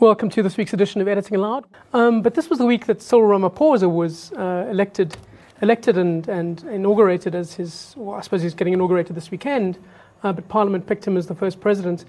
[0.00, 1.66] Welcome to this week's edition of Editing Allowed.
[1.92, 5.18] Um, but this was the week that Cyril Ramaphosa was uh, elected,
[5.60, 7.92] elected and, and inaugurated as his.
[7.98, 9.76] Well, I suppose he's getting inaugurated this weekend,
[10.22, 12.06] uh, but Parliament picked him as the first president.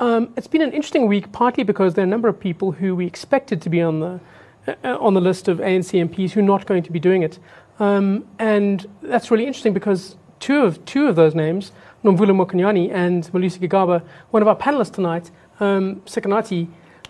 [0.00, 2.96] Um, it's been an interesting week, partly because there are a number of people who
[2.96, 4.20] we expected to be on the
[4.82, 7.38] uh, on the list of ANC MPs who are not going to be doing it,
[7.78, 11.72] um, and that's really interesting because two of two of those names,
[12.04, 15.30] Nomvula Mokonyane and Malusi Gigaba, one of our panelists tonight,
[15.60, 16.00] um,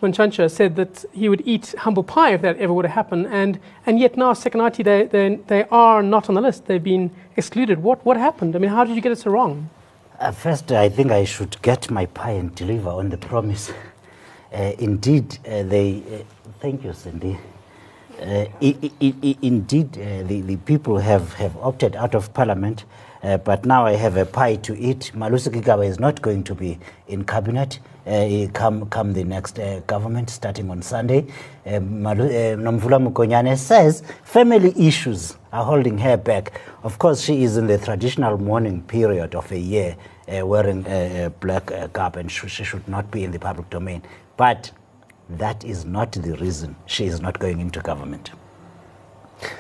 [0.00, 3.58] Mantshantsha said that he would eat humble pie if that ever would have happened, and,
[3.86, 6.66] and yet now Sikonathi, they, they, they are not on the list.
[6.66, 7.82] They've been excluded.
[7.82, 8.54] What, what happened?
[8.54, 9.70] I mean, how did you get it so wrong?
[10.20, 13.72] Uh, first, I think I should get my pie and deliver on the promise.
[14.52, 16.02] Uh, indeed, uh, they.
[16.08, 16.22] Uh,
[16.60, 17.36] thank you, Cindy.
[18.20, 22.84] Uh, indeed, uh, the, the people have, have opted out of parliament,
[23.22, 25.10] but now I have a pie to eat.
[25.14, 29.58] Malusi Gigaba is not going to be in cabinet Eh, eh, come, come the next
[29.58, 31.24] uh, government starting on Sunday.
[31.64, 36.60] Nomvula Mokonyane says family issues are holding her back.
[36.82, 39.96] Of course, she is in the traditional mourning period of a year,
[40.28, 44.02] wearing a, black garb, and sh- she should not be in the public domain.
[44.36, 44.70] But
[45.30, 48.32] that is not the reason she is not going into government.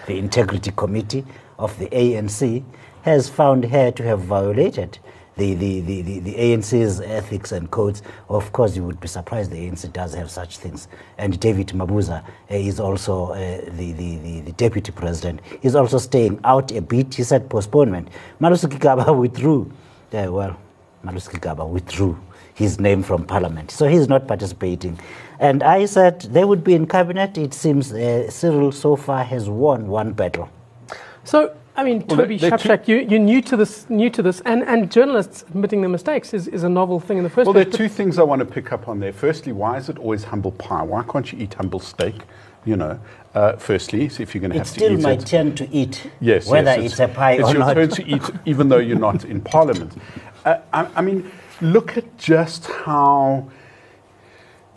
[0.06, 1.24] The Integrity Committee
[1.58, 2.62] of the ANC
[3.02, 4.98] has found her to have violated
[5.36, 8.02] the, the, the, the, the ANC's ethics and codes.
[8.28, 10.88] Of course, you would be surprised the ANC does have such things.
[11.18, 13.36] And David Mabuza uh, is also uh,
[13.70, 15.40] the, the, the, the, deputy president.
[15.60, 17.14] He's also staying out a bit.
[17.14, 18.08] He said postponement.
[18.40, 19.70] Malusi Gigaba withdrew.
[20.12, 20.56] Uh, well,
[21.04, 22.18] Malusi Gigaba withdrew
[22.54, 23.70] his name from parliament.
[23.70, 24.98] So he's not participating.
[25.40, 27.36] And I said they would be in cabinet.
[27.36, 30.48] It seems uh, Cyril so far has won one battle.
[31.24, 34.62] So I mean, well, Toby Shapshak, you, you're new to this, new to this, and,
[34.62, 37.64] and journalists admitting their mistakes is, is a novel thing in the first well, place.
[37.64, 39.12] Well, there are two things I want to pick up on there.
[39.12, 40.82] Firstly, why is it always humble pie?
[40.82, 42.14] Why can't you eat humble steak?
[42.64, 42.98] You know,
[43.34, 44.92] uh, firstly, so if you're going to have to eat it.
[44.92, 46.10] It's still my turn to eat.
[46.20, 47.76] Yes, whether yes, it's, it's, a pie it's or not.
[47.76, 49.92] It's your turn to eat, even though you're not in Parliament.
[50.44, 51.30] Uh, I, I mean,
[51.60, 53.50] look at just how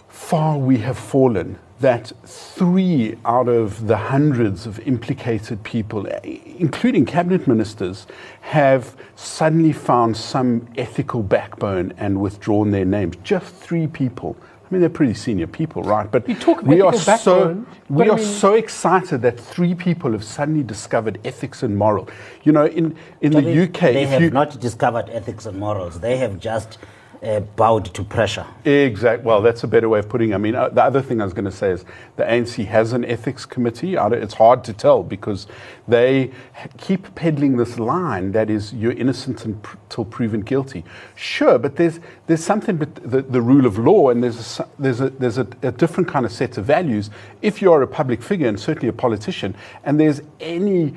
[0.09, 7.47] far we have fallen that three out of the hundreds of implicated people, including cabinet
[7.47, 8.07] ministers,
[8.41, 13.15] have suddenly found some ethical backbone and withdrawn their names.
[13.23, 14.35] Just three people.
[14.69, 16.11] I mean, they're pretty senior people, right?
[16.11, 20.63] But we are backbone, so we are mean, so excited that three people have suddenly
[20.63, 22.09] discovered ethics and moral.
[22.43, 26.01] You know, in in the UK, they have you, not discovered ethics and morals.
[26.01, 26.79] They have just
[27.23, 28.45] uh, bowed to pressure.
[28.65, 29.25] Exactly.
[29.25, 30.35] Well, that's a better way of putting it.
[30.35, 31.85] I mean, uh, the other thing I was going to say is
[32.15, 33.95] the ANC has an ethics committee.
[33.95, 35.47] It's hard to tell because
[35.87, 36.31] they
[36.77, 40.83] keep peddling this line that is you're innocent until proven guilty.
[41.15, 45.01] Sure, but there's there's something but the, the rule of law and there's a, there's
[45.01, 47.09] a there's a, a different kind of set of values.
[47.41, 50.93] If you're a public figure and certainly a politician, and there's any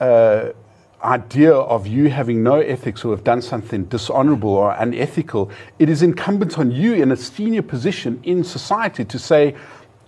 [0.00, 0.50] uh,
[1.04, 6.02] idea of you having no ethics or have done something dishonorable or unethical, it is
[6.02, 9.54] incumbent on you in a senior position in society to say,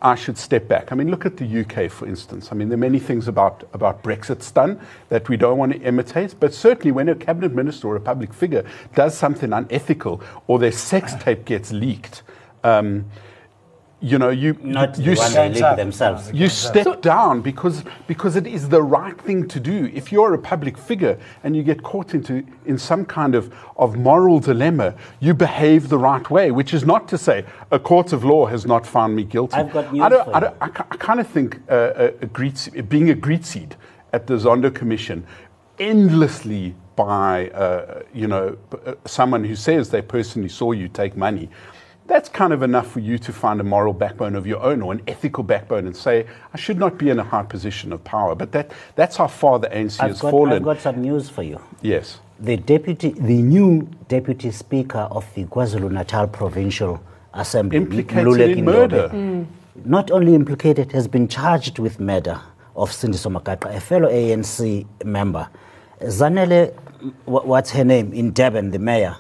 [0.03, 0.93] I should step back.
[0.93, 2.51] I mean, look at the UK, for instance.
[2.53, 4.79] I mean, there are many things about, about Brexit's done
[5.09, 8.35] that we don't want to imitate, but certainly when a cabinet minister or a public
[8.35, 12.23] figure does something unethical or their sex tape gets leaked,
[12.65, 13.07] um,
[14.05, 16.31] you know, you Not you, you themselves.
[16.33, 19.91] You step down because because it is the right thing to do.
[19.95, 23.97] If you're a public figure and you get caught into in some kind of, of
[23.97, 28.25] moral dilemma, you behave the right way, which is not to say a court of
[28.25, 29.57] law has not found me guilty.
[29.57, 32.27] I've got news I, don't, I, don't, I, I, kind of think uh, a, a
[32.27, 33.75] greet, being a greet seed
[34.13, 35.27] at the Zondo Commission
[35.79, 41.49] endlessly by uh, you know uh, someone who says they personally saw you take money
[42.07, 44.93] that's kind of enough for you to find a moral backbone of your own or
[44.93, 48.35] an ethical backbone and say, I should not be in a high position of power.
[48.35, 50.53] But that, that's how far the ANC I've has got, fallen.
[50.53, 51.61] I've got some news for you.
[51.81, 52.21] Yes.
[52.39, 57.03] The deputy, the new deputy speaker of the KwaZulu Natal Provincial
[57.33, 59.09] Assembly, implicated in murder.
[59.09, 59.47] Mm.
[59.85, 62.41] Not only implicated, has been charged with murder
[62.77, 65.49] of Sindiso Magaqa, a fellow ANC member.
[66.01, 66.75] Zanele,
[67.25, 69.17] what's her name, in Durban, the mayor,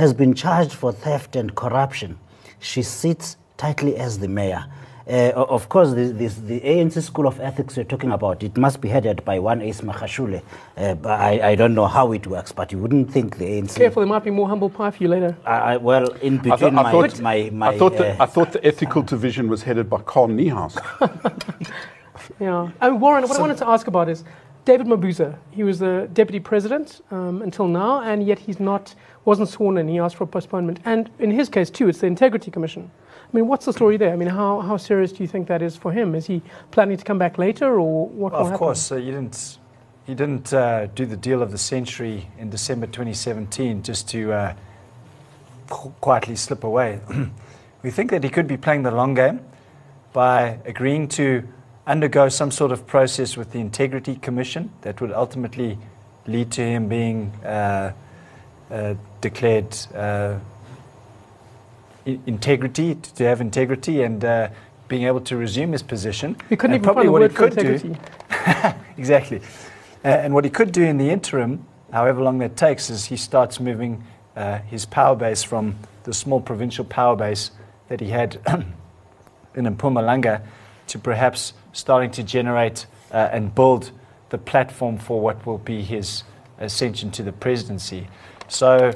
[0.00, 2.18] has been charged for theft and corruption.
[2.58, 4.64] She sits tightly as the mayor.
[5.06, 8.80] Uh, of course, the, this, the ANC School of Ethics you're talking about, it must
[8.80, 10.40] be headed by one Ace Magashule.
[10.76, 13.76] Uh, I, I don't know how it works, but you wouldn't think the ANC...
[13.76, 15.36] Careful, there might be more humble pie for you later.
[15.44, 18.26] I, well, in between I thought, I my, thought, my, I, thought the, uh, I
[18.26, 20.74] thought the ethical division was headed by Carl Niehaus.
[22.40, 22.70] yeah.
[22.80, 24.24] And Warren, what so, I wanted to ask about is,
[24.64, 28.94] David Mabuza, he was the deputy president um, until now, and yet he's not
[29.24, 29.88] wasn't sworn in.
[29.88, 32.90] He asked for a postponement, and in his case too, it's the Integrity Commission.
[33.32, 34.12] I mean, what's the story there?
[34.12, 36.14] I mean, how, how serious do you think that is for him?
[36.14, 39.58] Is he planning to come back later, or what well, Of course, uh, you didn't.
[40.06, 44.54] He didn't uh, do the deal of the century in December 2017 just to uh,
[45.68, 47.00] quietly slip away.
[47.82, 49.40] we think that he could be playing the long game
[50.12, 51.46] by agreeing to
[51.86, 55.78] undergo some sort of process with the Integrity Commission that would ultimately
[56.26, 57.92] lead to him being uh,
[58.70, 60.38] uh, declared uh,
[62.04, 64.48] integrity, to have integrity, and uh,
[64.88, 66.36] being able to resume his position.
[66.50, 67.96] We couldn't And even probably what he could do-
[68.96, 69.40] exactly.
[70.04, 73.16] Uh, and what he could do in the interim, however long that takes, is he
[73.16, 74.02] starts moving
[74.36, 77.50] uh, his power base from the small provincial power base
[77.88, 78.38] that he had
[79.54, 80.42] in Mpumalanga
[80.88, 83.92] to perhaps starting to generate uh, and build
[84.30, 86.24] the platform for what will be his
[86.58, 88.08] ascension to the presidency.
[88.48, 88.92] So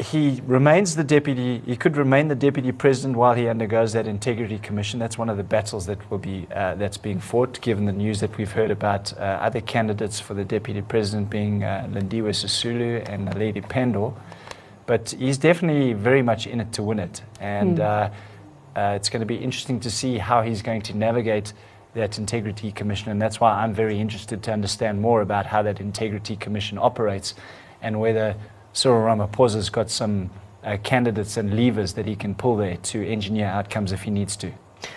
[0.00, 1.62] he remains the deputy.
[1.64, 4.98] He could remain the deputy president while he undergoes that integrity commission.
[4.98, 7.60] That's one of the battles that will be uh, that's being fought.
[7.60, 11.62] Given the news that we've heard about uh, other candidates for the deputy president being
[11.62, 14.14] uh, Lindiwe Sisulu and Naledi Pandor,
[14.86, 18.10] but he's definitely very much in it to win it, and uh,
[18.76, 21.52] it's going to be interesting to see how he's going to navigate
[21.94, 25.80] that integrity commission, and that's why I'm very interested to understand more about how that
[25.80, 27.34] integrity commission operates,
[27.80, 28.34] and whether
[28.74, 30.30] Cyril Ramaphosa's got some
[30.64, 34.36] uh, candidates and levers that he can pull there to engineer outcomes if he needs
[34.36, 34.52] to.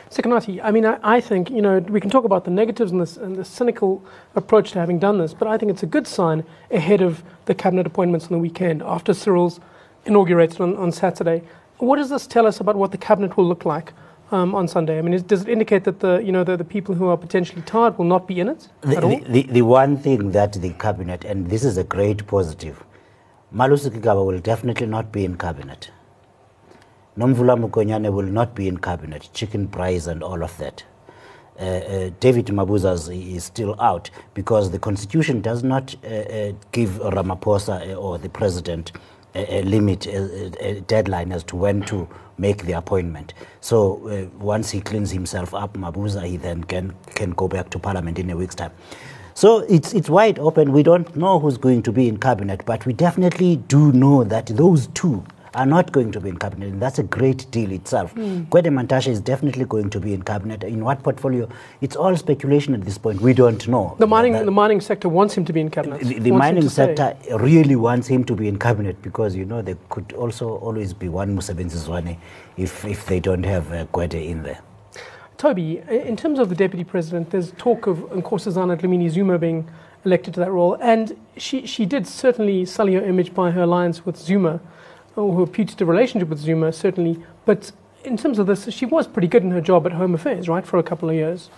[0.10, 3.00] Sikonathi, I mean, I, I think, you know, we can talk about the negatives and,
[3.00, 4.04] this, and the cynical
[4.36, 7.54] approach to having done this, but I think it's a good sign ahead of the
[7.54, 9.60] cabinet appointments on the weekend after Cyril's
[10.06, 11.44] inaugurated on, on Saturday.
[11.78, 13.94] What does this tell us about what the cabinet will look like
[14.32, 14.98] um, on Sunday?
[14.98, 17.18] I mean, is, does it indicate that the, you know, the, the people who are
[17.18, 19.10] potentially tired will not be in it The, at all?
[19.12, 22.84] the, the, the one thing that the cabinet, and this is a great positive,
[23.54, 25.90] Malusi Gigaba will definitely not be in cabinet.
[27.18, 30.84] Nomvula Mokonyane will not be in cabinet, chicken price and all of that.
[31.60, 36.90] Uh, uh, David Mabuza is- still out because the constitution does not uh, uh, give
[36.92, 38.92] Ramaphosa uh, or the president
[39.34, 42.08] a, a limit, a, a deadline as to when to
[42.38, 43.34] make the appointment.
[43.62, 47.80] So uh, once he cleans himself up, Mabuza, he then can, can go back to
[47.80, 48.72] parliament in a week's time.
[49.38, 50.72] So it's, it's wide open.
[50.72, 54.48] We don't know who's going to be in cabinet, but we definitely do know that
[54.48, 55.24] those two
[55.54, 58.14] are not going to be in cabinet, and that's a great deal itself.
[58.14, 58.46] Hmm.
[58.46, 60.64] Gwede Mantashe is definitely going to be in cabinet.
[60.64, 61.48] In what portfolio?
[61.82, 63.22] It's all speculation at this point.
[63.22, 63.96] We don't know.
[64.00, 66.02] The mining, That- the mining sector wants him to be in cabinet.
[66.02, 66.96] the, the mining to stay.
[66.96, 70.94] sector really wants him to be in cabinet because you know there could also always
[70.94, 72.18] be one Mosebenzi Zwane
[72.58, 74.62] if if they don't have uh, Gwede in there.
[75.38, 79.70] Toby, in terms of the deputy president, there's talk of Nkosazana Dlamini Zuma being
[80.04, 84.06] elected to that role, and she, she did certainly sully her image by her alliance
[84.06, 84.60] with Zuma,
[85.16, 87.24] or her putative relationship with Zuma, certainly.
[87.46, 87.72] But
[88.04, 90.66] in terms of this, she was pretty good in her job at Home Affairs, right,
[90.66, 91.50] for a couple of years.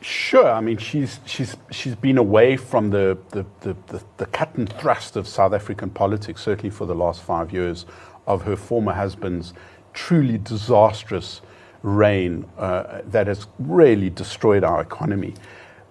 [0.00, 0.50] Sure.
[0.50, 4.70] I mean, she's she's she's been away from the the, the, the the cut and
[4.74, 7.86] thrust of South African politics, certainly for the last five years,
[8.26, 9.54] of her former husband's
[9.94, 11.40] truly disastrous
[11.82, 15.34] reign uh, that has really destroyed our economy.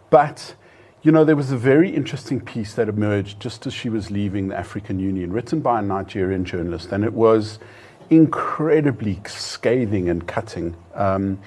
[0.09, 0.55] But
[1.05, 4.47] you know, there was a very interesting piece that emerged just as she was leaving
[4.47, 7.59] the African Union, written by a Nigerian journalist, and it was
[8.09, 10.75] incredibly scathing and cutting.
[10.95, 11.39] Um,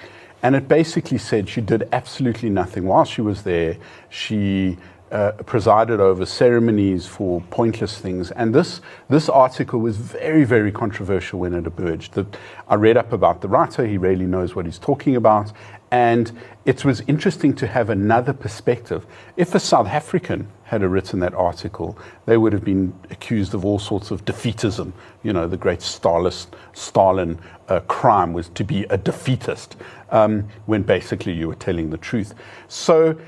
[0.44, 3.76] and it basically said she did absolutely nothing while she was there.
[4.08, 4.78] She
[5.10, 8.30] uh, presided over ceremonies for pointless things.
[8.32, 12.12] And this, this article was very, very controversial when it emerged.
[12.12, 12.26] The,
[12.68, 15.52] I read up about the writer, he really knows what he's talking about.
[15.90, 19.06] And it was interesting to have another perspective.
[19.36, 23.78] If a South African had written that article, they would have been accused of all
[23.78, 24.92] sorts of defeatism.
[25.22, 27.38] You know, the great Stalin,
[27.68, 29.76] uh, crime was to be a defeatist,
[30.10, 32.34] um, when basically you were telling the truth.
[32.68, 33.18] So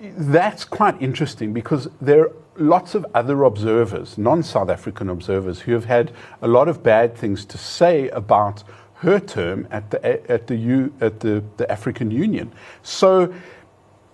[0.00, 5.72] that's quite interesting because there are lots of other observers, non South African observers, who
[5.72, 10.48] have had a lot of bad things to say about her term at the, at
[10.48, 12.52] the, U, at the, the African Union.
[12.82, 13.32] So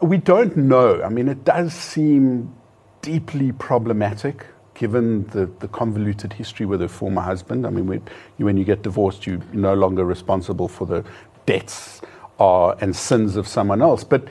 [0.00, 1.02] we don't know.
[1.02, 2.54] I mean, it does seem
[3.00, 7.66] deeply problematic given the, the convoluted history with her former husband.
[7.66, 8.02] I mean, when
[8.37, 11.04] you, when you get divorced, you're no longer responsible for the
[11.47, 12.02] debts
[12.38, 14.04] uh, and sins of someone else.
[14.04, 14.28] But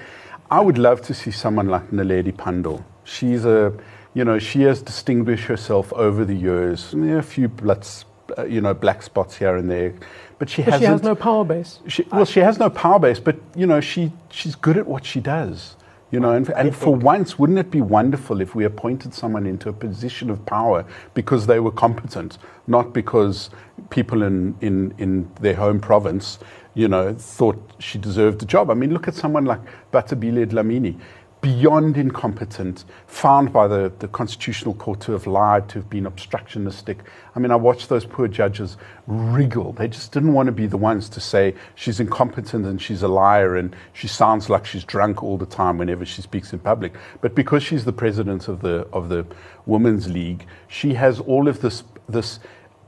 [0.52, 2.84] I would love to see someone like Naledi Pandor.
[3.04, 3.74] She's a,
[4.14, 6.92] you know, she has distinguished herself over the years.
[6.92, 8.06] There are a few bloods,
[8.38, 9.94] uh, you know, black spots here and there,
[10.40, 10.82] but she But hasn't.
[10.88, 11.80] she has no power base.
[11.88, 15.06] She, well, she has no power base, but you know, she she's good at what
[15.06, 15.76] she does.
[16.12, 19.68] You know, and, and for once, wouldn't it be wonderful if we appointed someone into
[19.70, 20.86] a position of power
[21.16, 23.50] because they were competent, not because
[23.90, 26.40] people in, in, in their home province,
[26.74, 28.70] you know, thought she deserved the job.
[28.70, 29.62] I mean, look at someone like
[29.92, 31.00] Bathabile Dlamini
[31.44, 37.00] beyond incompetent, found by the, the Constitutional Court to have lied, to have been obstructionistic.
[37.36, 39.74] I mean, I watched those poor judges wriggle.
[39.74, 43.10] They just didn't want to be the ones to say she's incompetent and she's a
[43.10, 46.94] liar and she sounds like she's drunk all the time whenever she speaks in public.
[47.20, 49.25] But because she's the president of the, of the
[49.66, 52.40] Women's League, she has all of this, this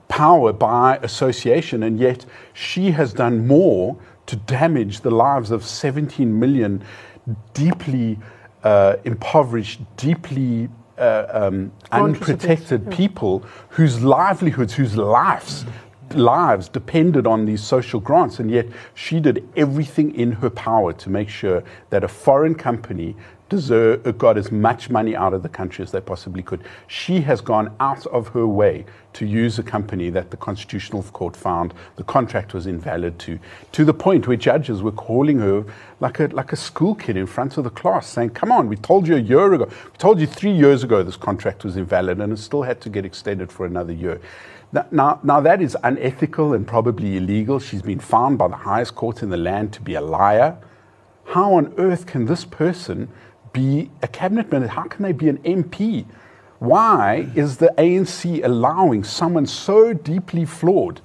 [0.07, 3.97] power by association, and yet she has done more
[4.27, 6.83] to damage the lives of 17 million
[7.53, 8.17] deeply
[8.63, 15.65] uh, impoverished, deeply uh, um, unprotected people whose livelihoods, whose lives,
[16.17, 21.09] lives depended on these social grants, and yet she did everything in her power to
[21.09, 23.15] make sure that a foreign company
[23.49, 26.61] deserve, uh, got as much money out of the country as they possibly could.
[26.87, 31.35] She has gone out of her way to use a company that the Constitutional Court
[31.35, 33.39] found the contract was invalid to,
[33.71, 35.63] to the point where judges were calling her
[35.99, 38.75] like a, like a school kid in front of the class, saying, Come on, we
[38.77, 42.19] told you a year ago, we told you three years ago this contract was invalid,
[42.19, 44.19] and it still had to get extended for another year.
[44.91, 47.59] Now, now, that is unethical and probably illegal.
[47.59, 50.57] She's been found by the highest court in the land to be a liar.
[51.25, 53.07] How on earth can this person
[53.53, 54.73] be a cabinet minister?
[54.73, 56.05] How can they be an MP?
[56.59, 60.99] Why is the ANC allowing someone so deeply flawed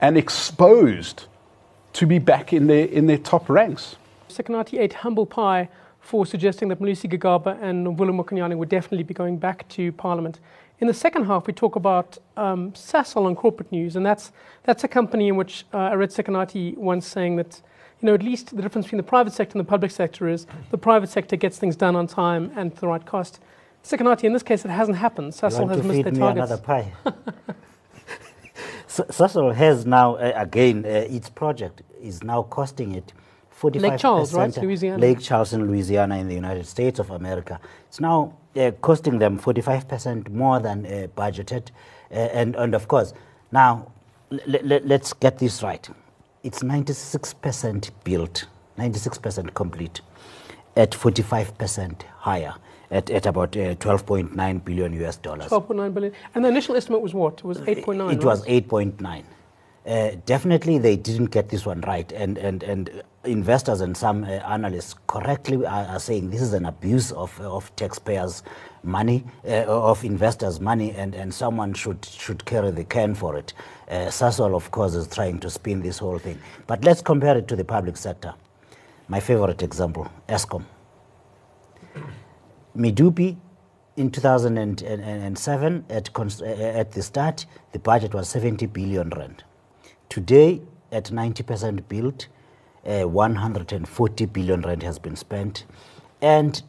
[0.00, 1.26] and exposed
[1.92, 3.94] to be back in their, in their top ranks?
[4.28, 5.68] Sikonathi ate humble pie
[6.00, 10.40] for suggesting that Malusi Gigaba and Nomvula Mokonyane would definitely be going back to Parliament.
[10.84, 14.32] In the second half, we talk about um, Sasol on corporate news, and that's,
[14.64, 17.62] that's a company in which uh, I read Sikonathi once saying that
[18.02, 20.46] you know, at least the difference between the private sector and the public sector is
[20.70, 23.40] the private sector gets things done on time and at the right cost.
[23.82, 25.32] Sikonathi, in this case, it hasn't happened.
[25.32, 26.50] Sasol has missed their targets.
[26.50, 26.92] another pie.
[28.86, 33.14] Sasol has now, uh, again, uh, its project is now costing it
[33.48, 34.54] 45 Lake Charles, right?
[34.58, 34.98] Louisiana.
[35.00, 37.58] Lake Charles in Louisiana in the United States of America.
[37.88, 41.68] It's now uh, costing them 45% more than uh, budgeted.
[42.10, 43.12] Uh, and, and of course,
[43.52, 43.90] now
[44.30, 45.88] let's get this right
[46.44, 48.44] it's 96% built,
[48.78, 50.02] 96% complete,
[50.76, 52.54] at 45% higher,
[52.90, 55.48] at, at about uh, 12.9 billion US dollars.
[55.48, 56.12] 12.9 billion.
[56.34, 57.38] And the initial estimate was what?
[57.38, 58.12] It was 8.9.
[58.12, 58.24] It right?
[58.24, 59.24] was 8.9.
[59.86, 64.28] Uh, definitely, they didn't get this one right, and and and investors and some uh,
[64.28, 68.42] analysts correctly are, are, saying this is an abuse of of taxpayers'
[68.82, 73.52] money, uh, of investors' money, and and someone should should carry the can for it.
[73.88, 77.48] Uh, Sasol, of course, is trying to spin this whole thing, but let's compare it
[77.48, 78.34] to the public sector.
[79.08, 80.64] My favorite example, Eskom.
[82.76, 83.36] Medupi
[83.96, 89.44] in 2007, at, uh, at the start, the budget was 70 billion rand.
[90.08, 92.26] Today, at 90% built,
[92.86, 95.64] uh, 140 billion rand has been spent,
[96.20, 96.62] and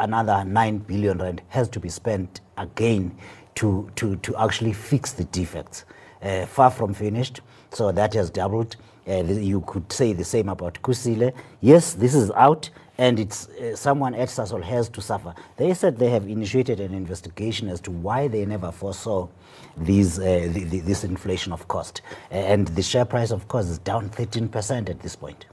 [0.00, 3.16] another 9 billion rand has to be spent again
[3.56, 5.84] to, to, to actually fix the defects.
[6.22, 8.76] Uh, far from finished, so that has doubled.
[9.06, 11.34] Uh, you could say the same about Kusile.
[11.60, 15.34] Yes, this is out, and it's uh, someone at Sasol has to suffer.
[15.56, 19.28] They said they have initiated an investigation as to why they never foresaw
[19.76, 22.02] these, uh, the, the, this inflation of cost.
[22.30, 25.46] And the share price, of course, is down 13% at this point.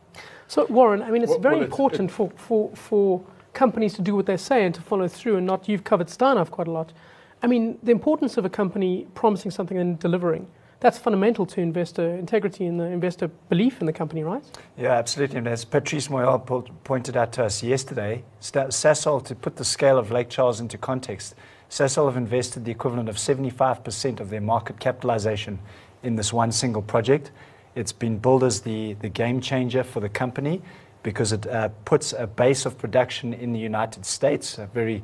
[0.48, 4.01] So, Warren, I mean, it's well, very well, important it's, for, for, for companies to
[4.01, 6.71] do what they say and to follow through, and not, you've covered Steinhoff quite a
[6.71, 6.93] lot.
[7.41, 10.48] I mean, the importance of a company promising something and delivering.
[10.81, 14.43] That's fundamental to investor integrity and the investor belief in the company, right?
[14.77, 15.38] Yeah, absolutely.
[15.38, 16.43] And as Patrice Moyal
[16.83, 21.35] pointed out to us yesterday, Sasol, to put the scale of Lake Charles into context,
[21.69, 25.59] Sasol have invested the equivalent of 75% of their market capitalization
[26.01, 27.29] in this one single project.
[27.75, 30.63] It's been billed as the, the game changer for the company
[31.03, 35.03] because it uh, puts a base of production in the United States, a very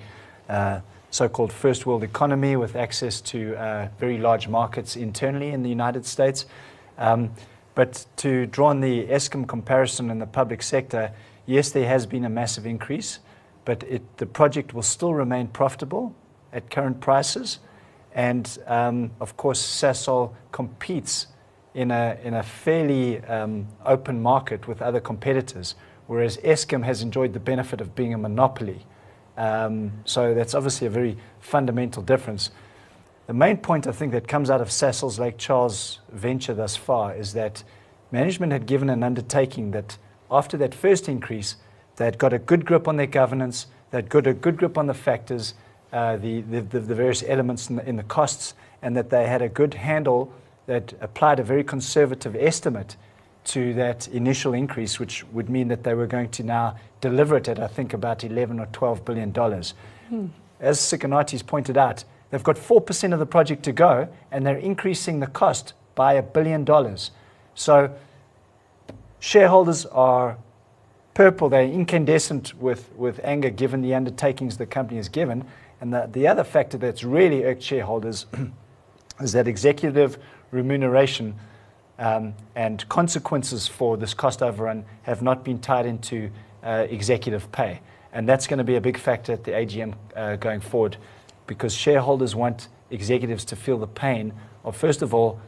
[0.50, 0.80] uh,
[1.10, 5.70] so called first world economy with access to uh, very large markets internally in the
[5.70, 6.46] United States.
[6.98, 7.32] Um,
[7.76, 11.12] but to draw on the Eskom comparison in the public sector,
[11.46, 13.20] yes, there has been a massive increase,
[13.66, 16.16] but it, the project will still remain profitable
[16.52, 17.60] at current prices.
[18.14, 21.28] And um, of course, Sasol competes
[21.76, 25.76] in a, in a fairly um, open market with other competitors,
[26.08, 28.88] whereas Eskom has enjoyed the benefit of being a monopoly.
[29.38, 32.52] Um, so that's obviously a very fundamental difference.
[33.28, 37.14] The main point I think that comes out of Sasol's Lake Charles venture thus far
[37.14, 37.64] is that
[38.12, 39.98] management had given an undertaking that
[40.32, 41.56] after that first increase,
[41.98, 43.68] They'd got a good grip on their governance.
[43.92, 45.56] They'd got a good grip on the factors,
[45.92, 49.28] uh, the, the, the, the various elements in the, in the costs, and that they
[49.28, 50.32] had a good handle
[50.68, 52.96] that applied a very conservative estimate
[53.48, 57.48] to that initial increase, which would mean that they were going to now deliver it
[57.48, 59.74] at, I think, about 11 or 12 billion dollars.
[60.10, 60.28] Hmm.
[60.60, 65.20] As Sikonathi pointed out, they've got 4% of the project to go, and they're increasing
[65.20, 67.12] the cost by a billion dollars.
[67.56, 67.94] So
[69.20, 70.38] shareholders are
[71.14, 75.46] purple, they're incandescent with, with anger given the undertakings the company has given.
[75.80, 78.26] And the, the other factor that's really irked shareholders
[79.22, 80.18] is that executive
[80.52, 81.36] remuneration
[81.98, 86.30] and consequences for this cost overrun have not been tied into
[86.64, 87.80] uh, executive pay.
[88.14, 90.98] And that's going to be a big factor at the AGM uh, going forward
[91.46, 95.40] because shareholders want executives to feel the pain of, first of all,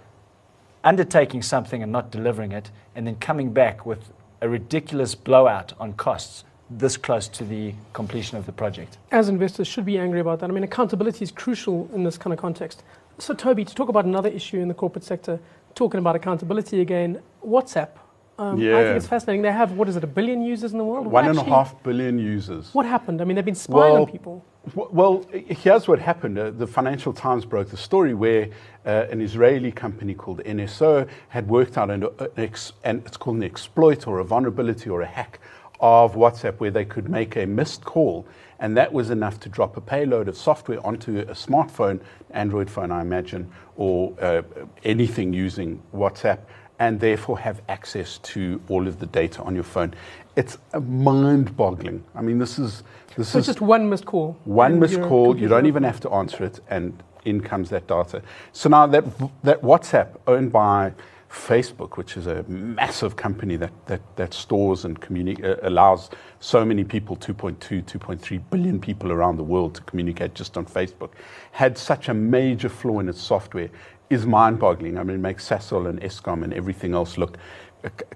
[0.84, 5.94] undertaking something and not delivering it, and then coming back with a ridiculous blowout on
[5.94, 8.98] costs this close to the completion of the project.
[9.12, 10.50] As investors should be angry about that.
[10.50, 12.84] I mean, accountability is crucial in this kind of context.
[13.18, 15.39] So, Toby, to talk about another issue in the corporate sector,
[15.79, 17.21] talking about accountability again,
[17.55, 17.91] WhatsApp.
[18.38, 18.77] Um, yeah.
[18.77, 19.41] I think it's fascinating.
[19.41, 21.07] They have, what is it, a billion users in the world?
[21.07, 22.74] One and a half billion users.
[22.74, 23.21] What happened?
[23.21, 24.45] I mean, they've been spying well, on people.
[24.75, 26.38] Well, here's what happened.
[26.38, 28.50] Uh, the Financial Times broke the story where
[28.86, 33.38] uh, an Israeli company called NSO had worked out an, an ex, and it's called
[33.38, 35.39] an exploit or a vulnerability or a hack
[35.79, 38.27] of WhatsApp where they could make a missed call,
[38.60, 42.00] and that was enough to drop a payload of software onto a smartphone,
[42.32, 44.42] Android phone, I imagine, or uh,
[44.84, 46.39] anything using WhatsApp,
[46.80, 49.94] and therefore have access to all of the data on your phone.
[50.36, 52.04] It's mind-boggling.
[52.16, 52.84] I mean, this is
[53.18, 54.38] this so is just one missed call.
[54.46, 55.38] One missed call.
[55.38, 58.22] You don't even have to answer it, and in comes that data.
[58.54, 59.04] So now that
[59.44, 60.94] that WhatsApp, owned by
[61.29, 66.09] Facebook, which is a massive company that, that, that stores and communi- uh, allows
[66.39, 71.12] so many people 2.2, 2.3 billion people around the world to communicate just on Facebook,
[71.51, 73.69] had such a major flaw in its software
[74.09, 74.98] is mind boggling.
[74.98, 77.38] I mean, it makes Sasol and Eskom and everything else look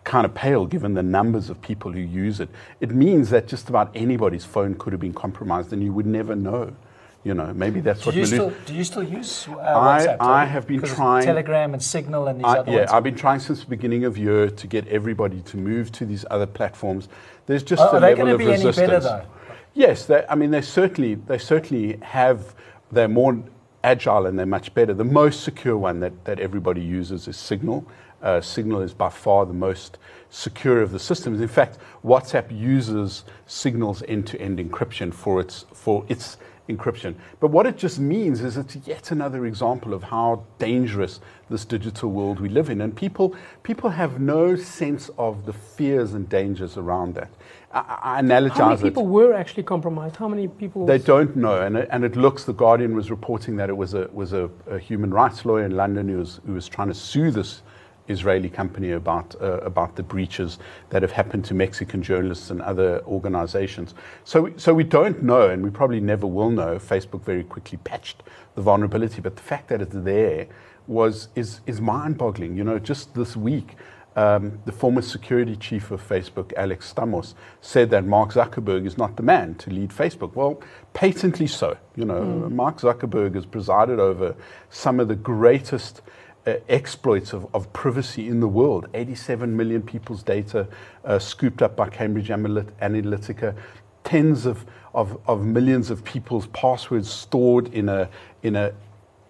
[0.04, 2.50] kind of pale given the numbers of people who use it.
[2.82, 6.36] It means that just about anybody's phone could have been compromised and you would never
[6.36, 6.76] know.
[7.24, 8.16] You know, maybe that's do what.
[8.16, 10.18] You still, do you still use uh, WhatsApp?
[10.20, 11.26] I, I have been trying.
[11.26, 12.92] Telegram and Signal and these I, other yeah, ones.
[12.92, 16.26] I've been trying since the beginning of year to get everybody to move to these
[16.30, 17.08] other platforms.
[17.46, 18.78] There's just oh, a level of be resistance.
[18.78, 19.26] Any better, though?
[19.74, 22.56] Yes, they, I mean they certainly they certainly have.
[22.92, 23.42] They're more
[23.84, 24.94] agile and they're much better.
[24.94, 27.86] The most secure one that, that everybody uses is Signal.
[28.22, 29.98] Uh, Signal is by far the most
[30.30, 31.42] secure of the systems.
[31.42, 36.38] In fact, WhatsApp uses Signal's end-to-end encryption for its for its
[36.70, 37.16] encryption.
[37.40, 42.10] But what it just means is it's yet another example of how dangerous this digital
[42.10, 42.82] world we live in.
[42.82, 47.30] And people, people have no sense of the fears and dangers around that.
[47.72, 49.10] I, I analogize How many people it.
[49.10, 50.16] were actually compromised?
[50.16, 50.86] How many people?
[50.86, 51.62] They don't know.
[51.62, 54.50] And it, and it looks, The Guardian was reporting that it was a, was a,
[54.68, 57.62] a human rights lawyer in London who was, who was trying to sue this
[58.08, 63.02] Israeli company about, uh, about the breaches that have happened to Mexican journalists and other
[63.06, 63.94] organizations.
[64.24, 66.78] So, so we don't know, and we probably never will know.
[66.78, 68.24] Facebook very quickly patched
[68.56, 70.48] the vulnerability, but the fact that it's there
[70.88, 72.58] was, is, is mind boggling.
[72.58, 73.76] You know, just this week,
[74.16, 79.16] um, the former security chief of Facebook, Alex Stamos, said that Mark Zuckerberg is not
[79.16, 80.36] the man to lead Facebook.
[80.36, 80.62] Well,
[80.94, 81.78] patently so.
[81.96, 82.52] You know, mm.
[82.52, 84.36] Mark Zuckerberg has presided over
[84.70, 86.02] some of the greatest
[86.46, 88.88] uh, exploits of, of, privacy in the world.
[88.94, 90.68] 87 million people's data
[91.06, 93.56] uh, scooped up by Cambridge Analytica,
[94.04, 98.10] tens of, of, of, millions of people's passwords stored in a,
[98.42, 98.74] in a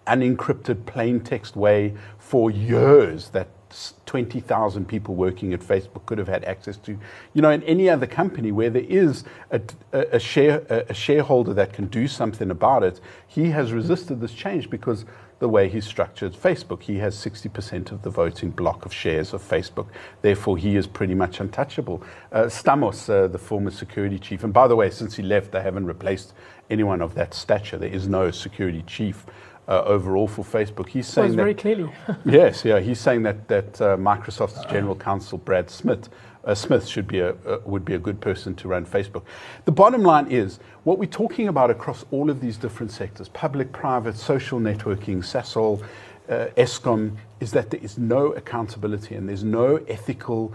[0.06, 3.48] unencrypted plain text way for years that
[4.06, 6.98] 20,000 people working at Facebook could have had access to.
[7.32, 9.60] You know, in any other company where there is a,
[9.92, 14.20] a, a share, a, a shareholder that can do something about it, he has resisted
[14.20, 15.04] this change because
[15.38, 16.82] the way he's structured Facebook.
[16.82, 19.88] He has 60% of the voting block of shares of Facebook.
[20.22, 22.02] Therefore, he is pretty much untouchable.
[22.32, 25.62] Uh, Stamos, uh, the former security chief, and by the way, since he left, they
[25.62, 26.34] haven't replaced
[26.70, 27.78] anyone of that stature.
[27.78, 29.26] There is no security chief.
[29.66, 31.90] Uh, overall for Facebook, he's saying that, very clearly.
[32.26, 36.10] yes, yeah, he's saying that that uh, Microsoft's general counsel Brad Smith
[36.44, 39.22] uh, Smith should be a, uh, would be a good person to run Facebook.
[39.64, 43.72] The bottom line is what we're talking about across all of these different sectors public,
[43.72, 45.82] private, social networking, Sasol,
[46.28, 50.54] uh, Eskom is that there is no accountability and there's no ethical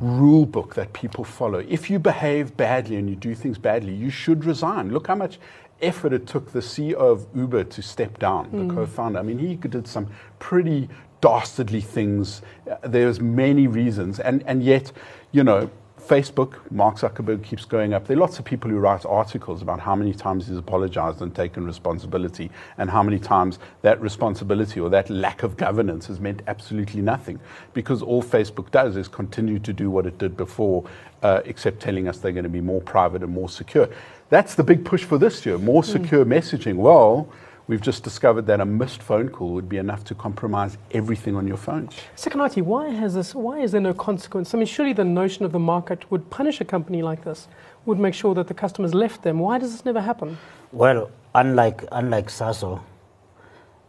[0.00, 1.58] rule book that people follow.
[1.58, 4.92] If you behave badly and you do things badly, you should resign.
[4.92, 5.38] Look how much
[5.82, 8.68] effort it took the CEO of Uber to step down, mm.
[8.68, 9.18] the co-founder.
[9.18, 10.88] I mean, he did some pretty
[11.22, 12.42] dastardly things.
[12.82, 14.92] There's many reasons, and and yet,
[15.30, 15.70] you know,
[16.06, 18.06] Facebook, Mark Zuckerberg keeps going up.
[18.06, 21.34] There are lots of people who write articles about how many times he's apologized and
[21.34, 26.42] taken responsibility, and how many times that responsibility or that lack of governance has meant
[26.48, 27.40] absolutely nothing.
[27.72, 30.84] Because all Facebook does is continue to do what it did before,
[31.22, 33.88] uh, except telling us they're going to be more private and more secure.
[34.28, 36.76] That's the big push for this year more secure messaging.
[36.76, 37.28] Well,
[37.68, 41.46] we've just discovered that a missed phone call would be enough to compromise everything on
[41.46, 41.88] your phone.
[42.16, 43.34] Sikonathi, why has this?
[43.34, 44.54] Why is there no consequence?
[44.54, 47.48] I mean, surely the notion of the market would punish a company like this,
[47.86, 49.38] would make sure that the customers left them.
[49.38, 50.38] Why does this never happen?
[50.72, 52.80] Well, unlike unlike Sasol,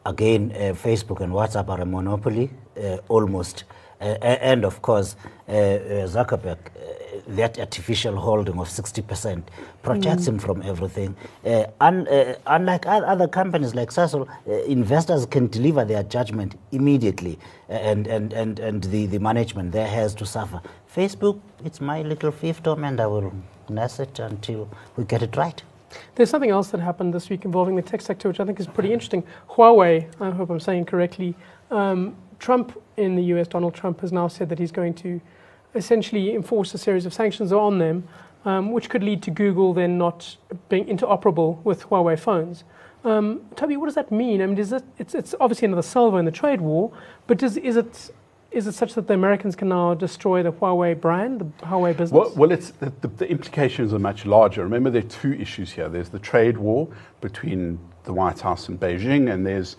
[0.06, 3.64] again, uh, Facebook and WhatsApp are a monopoly, uh, almost.
[4.04, 5.16] And of course,
[5.48, 9.44] uh, uh, Zuckerberg, uh, that artificial holding of 60%
[9.82, 11.16] protects him from everything.
[11.46, 17.40] Uh, un, uh, unlike other companies like Sasol, uh, investors can deliver their judgment immediately,
[17.70, 20.62] and, and, and, and the, the management there has to suffer.
[20.94, 23.34] Facebook, it's my little fiefdom, and I will
[23.70, 25.64] nurse it until we get it right.
[26.16, 28.68] There's something else that happened this week involving the tech sector, which I think is
[28.68, 29.24] pretty interesting.
[29.50, 31.36] Huawei, I hope I'm saying correctly.
[31.72, 35.22] Um, Trump in the US, Donald Trump, has now said that he's going to
[35.76, 38.08] essentially enforce a series of sanctions on them,
[38.46, 40.38] um, which could lead to Google then not
[40.70, 42.64] being interoperable with Huawei phones.
[43.04, 44.42] Um, Toby, what does that mean?
[44.42, 46.92] I mean, is it, it's, it's obviously another salvo in the trade war,
[47.28, 48.12] but does, is, it,
[48.52, 52.12] is it such that the Americans can now destroy the Huawei brand, the Huawei business?
[52.12, 54.64] Well, well it's, the, the, the implications are much larger.
[54.64, 55.90] Remember, there are two issues here.
[55.90, 56.88] There's the trade war
[57.20, 59.78] between the White House and Beijing, and there's,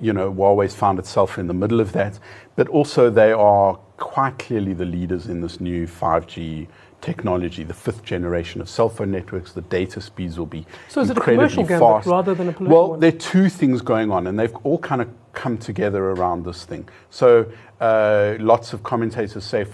[0.00, 2.18] you know, Huawei's found itself in the middle of that.
[2.56, 6.66] But also, they are quite clearly the leaders in this new 5G
[7.00, 9.52] technology, the fifth generation of cell phone networks.
[9.52, 12.06] The data speeds will be So is it a incredibly commercial fast.
[12.06, 13.00] rather than a political Well, one?
[13.00, 16.64] there are two things going on, and they've all kind of come together around this
[16.64, 16.88] thing.
[17.10, 17.46] So,
[17.80, 19.66] uh, lots of commentators say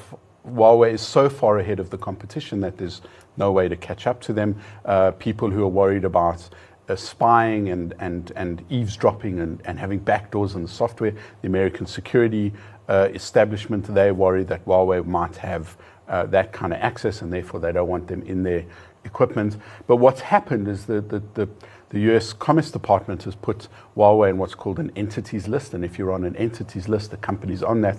[0.48, 3.02] Huawei is so far ahead of the competition that there's
[3.36, 4.56] no way to catch up to them.
[4.84, 6.48] Uh, people who are worried about
[6.96, 12.53] spying and, and, and eavesdropping and, and having backdoors in the software, the American security
[12.88, 15.76] uh, establishment, they worry that Huawei might have
[16.09, 18.64] uh, that kind of access, and therefore they don't want them in their
[19.05, 19.57] equipment.
[19.87, 21.48] But what's happened is that the, the,
[21.90, 25.98] the US Commerce Department has put Huawei in what's called an entities list, and if
[25.98, 27.98] you're on an entities list, the company's on that,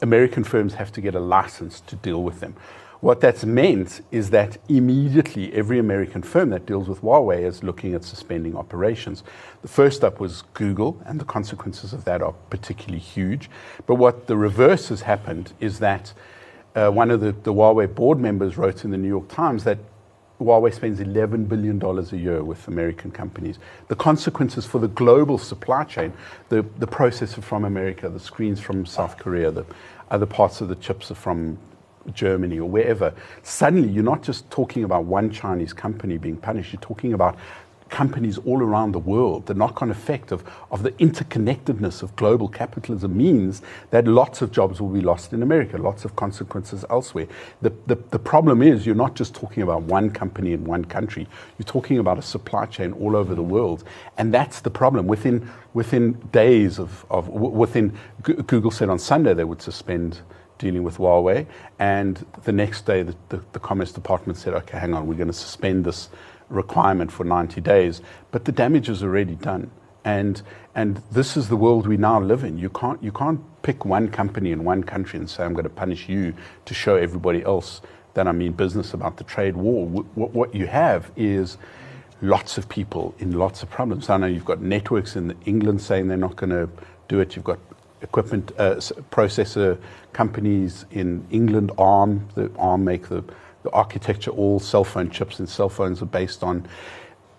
[0.00, 2.54] American firms have to get a license to deal with them.
[3.02, 7.94] What that's meant is that immediately every American firm that deals with Huawei is looking
[7.94, 9.24] at suspending operations.
[9.60, 13.50] The first up was Google, and the consequences of that are particularly huge.
[13.86, 16.12] But what the reverse has happened is that
[16.76, 19.78] uh, one of the, the Huawei board members wrote in the New York Times that
[20.40, 23.58] Huawei spends $11 billion a year with American companies.
[23.88, 26.12] The consequences for the global supply chain,
[26.50, 29.66] the, the processor from America, the screens from South Korea, the
[30.12, 31.58] other parts of the chips are from
[32.12, 36.80] Germany or wherever, suddenly you're not just talking about one Chinese company being punished, you're
[36.80, 37.36] talking about
[37.92, 39.46] companies all around the world.
[39.46, 44.50] The knock on effect of, of the interconnectedness of global capitalism means that lots of
[44.50, 47.28] jobs will be lost in America, lots of consequences elsewhere.
[47.60, 51.28] The, the, the problem is you're not just talking about one company in one country,
[51.58, 53.84] you're talking about a supply chain all over the world.
[54.16, 55.06] And that's the problem.
[55.06, 60.22] Within, within days of, of within, Google said on Sunday they would suspend
[60.58, 61.46] dealing with Huawei.
[61.78, 65.28] And the next day, the, the, the Commerce Department said, okay, hang on, we're going
[65.28, 66.08] to suspend this
[66.48, 68.00] requirement for 90 days.
[68.30, 69.70] But the damage is already done.
[70.04, 70.42] And,
[70.74, 72.58] and this is the world we now live in.
[72.58, 75.70] You can't, you can't pick one company in one country and say, I'm going to
[75.70, 76.34] punish you
[76.64, 77.80] to show everybody else
[78.14, 79.86] that I mean business about the trade war.
[79.86, 81.56] What, what you have is
[82.20, 84.10] lots of people in lots of problems.
[84.10, 86.68] I know you've got networks in England saying they're not going to
[87.08, 87.36] do it.
[87.36, 87.58] You've got
[88.02, 88.76] equipment uh,
[89.10, 89.78] processor
[90.12, 93.24] companies in England, ARM, the ARM make the,
[93.62, 96.66] the architecture, all cell phone chips and cell phones are based on.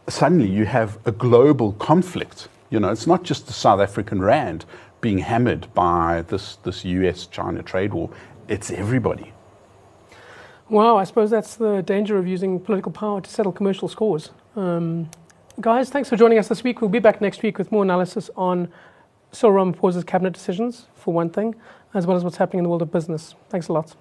[0.07, 2.47] Suddenly you have a global conflict.
[2.69, 4.65] You know, it's not just the South African rand
[5.01, 8.09] being hammered by this, this US China trade war,
[8.47, 9.33] it's everybody.
[10.69, 14.31] Wow, I suppose that's the danger of using political power to settle commercial scores.
[14.55, 15.09] Um,
[15.59, 16.81] guys, thanks for joining us this week.
[16.81, 18.69] We'll be back next week with more analysis on
[19.33, 21.55] Cyril Ramaphosa's cabinet decisions, for one thing,
[21.93, 23.35] as well as what's happening in the world of business.
[23.49, 23.95] Thanks a lot.